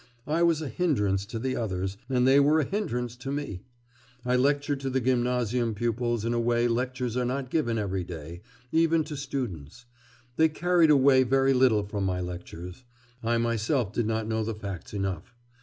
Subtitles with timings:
[0.25, 3.61] I was a hindrance to the others, and they were a hindrance to me.
[4.25, 8.41] I lectured to the gymnasium pupils in a way lectures are not given every day,
[8.71, 9.85] even to students;
[10.37, 12.83] they carried away very little from my lectures....
[13.21, 15.35] I myself did not know the facts enough.